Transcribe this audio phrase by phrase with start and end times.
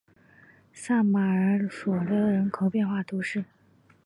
[0.73, 3.45] 萨马尔索勒人口变化图示